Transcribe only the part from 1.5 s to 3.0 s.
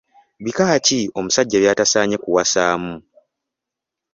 by’atasanye kuwasaamu?.